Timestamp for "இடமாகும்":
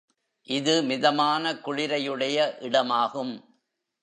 2.59-3.33